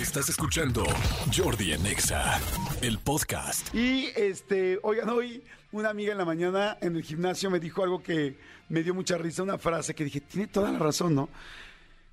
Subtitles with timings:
[0.00, 0.84] Estás escuchando
[1.36, 2.40] Jordi en Exa,
[2.82, 3.74] el podcast.
[3.74, 8.00] Y este, oigan, hoy una amiga en la mañana en el gimnasio me dijo algo
[8.00, 8.38] que
[8.68, 11.28] me dio mucha risa, una frase que dije, tiene toda la razón, ¿no?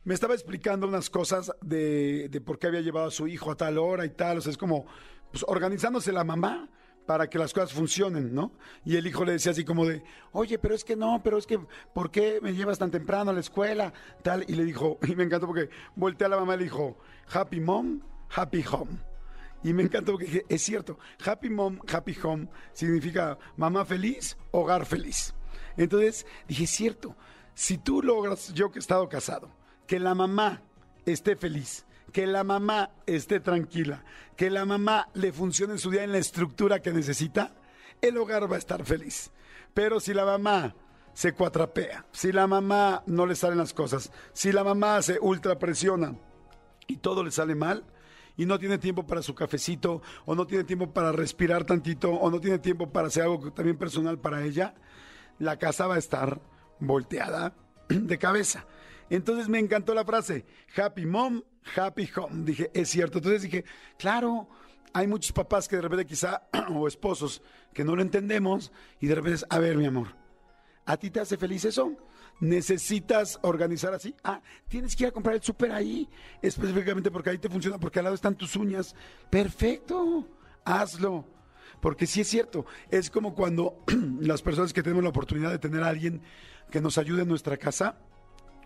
[0.03, 3.55] Me estaba explicando unas cosas de, de por qué había llevado a su hijo a
[3.55, 4.87] tal hora y tal, o sea, es como
[5.31, 6.67] pues, organizándose la mamá
[7.05, 8.51] para que las cosas funcionen, ¿no?
[8.83, 11.45] Y el hijo le decía así como de, oye, pero es que no, pero es
[11.45, 11.59] que,
[11.93, 13.93] ¿por qué me llevas tan temprano a la escuela?
[14.23, 16.97] Tal, y le dijo, y me encantó porque volteé a la mamá y le dijo,
[17.31, 18.01] happy mom,
[18.35, 18.97] happy home.
[19.63, 25.33] Y me encantó porque es cierto, happy mom, happy home significa mamá feliz, hogar feliz.
[25.77, 27.15] Entonces dije, cierto,
[27.53, 29.49] si tú logras, yo que he estado casado,
[29.87, 30.61] que la mamá
[31.05, 34.03] esté feliz, que la mamá esté tranquila,
[34.35, 37.53] que la mamá le funcione su día en la estructura que necesita,
[38.01, 39.31] el hogar va a estar feliz.
[39.73, 40.75] Pero si la mamá
[41.13, 46.15] se cuatrapea, si la mamá no le salen las cosas, si la mamá se ultrapresiona
[46.87, 47.83] y todo le sale mal,
[48.37, 52.29] y no tiene tiempo para su cafecito, o no tiene tiempo para respirar tantito, o
[52.29, 54.75] no tiene tiempo para hacer algo también personal para ella,
[55.39, 56.41] la casa va a estar
[56.79, 57.53] volteada
[57.89, 58.65] de cabeza.
[59.09, 61.41] Entonces me encantó la frase, happy mom,
[61.75, 62.43] happy home.
[62.43, 63.19] Dije, es cierto.
[63.19, 63.65] Entonces dije,
[63.97, 64.47] claro,
[64.93, 67.41] hay muchos papás que de repente quizá, o esposos,
[67.73, 70.15] que no lo entendemos y de repente, a ver, mi amor,
[70.85, 71.91] ¿a ti te hace feliz eso?
[72.39, 74.15] ¿Necesitas organizar así?
[74.23, 76.09] Ah, tienes que ir a comprar el súper ahí,
[76.41, 78.95] específicamente porque ahí te funciona, porque al lado están tus uñas.
[79.29, 80.27] Perfecto,
[80.65, 81.25] hazlo.
[81.81, 83.83] Porque sí es cierto, es como cuando
[84.19, 86.21] las personas que tenemos la oportunidad de tener a alguien
[86.71, 87.99] que nos ayude en nuestra casa,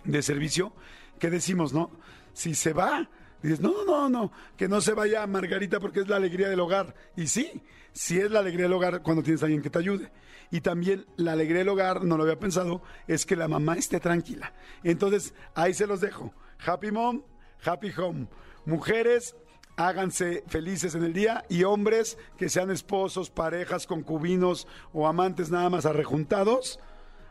[0.03, 0.73] de servicio,
[1.19, 1.91] que decimos, no?
[2.33, 3.09] Si se va,
[3.41, 6.95] dices, no, no, no, que no se vaya Margarita porque es la alegría del hogar.
[7.15, 7.61] Y sí,
[7.91, 10.11] sí es la alegría del hogar cuando tienes a alguien que te ayude.
[10.51, 13.99] Y también la alegría del hogar, no lo había pensado, es que la mamá esté
[13.99, 14.53] tranquila.
[14.83, 16.33] Entonces, ahí se los dejo.
[16.65, 17.21] Happy mom,
[17.63, 18.27] happy home.
[18.65, 19.35] Mujeres,
[19.79, 25.69] háganse felices en el día y hombres que sean esposos, parejas, concubinos o amantes nada
[25.69, 26.79] más arrejuntados,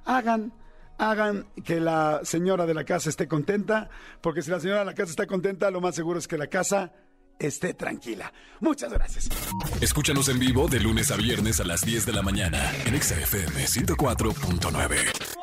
[0.04, 0.52] hagan
[0.98, 3.88] hagan que la señora de la casa esté contenta,
[4.20, 6.48] porque si la señora de la casa está contenta, lo más seguro es que la
[6.48, 6.92] casa
[7.38, 8.32] esté tranquila.
[8.60, 9.28] Muchas gracias.
[9.80, 13.64] Escúchanos en vivo de lunes a viernes a las 10 de la mañana en XFM
[13.64, 15.37] 104.9.